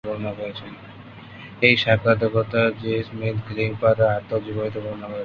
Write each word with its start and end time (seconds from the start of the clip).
এই 1.61 1.75
সাক্ষাতের 1.83 2.31
কথা 2.35 2.59
'জিগ্স-মেদ-গ্লিং-পা 2.71 3.89
তার 3.97 4.11
আত্মজীবনীতে 4.17 4.79
বর্ণনা 4.79 5.07
করেছেন। 5.07 5.19